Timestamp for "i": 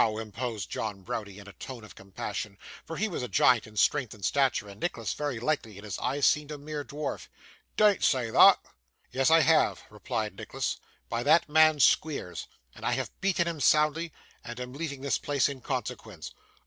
9.29-9.41, 12.83-12.93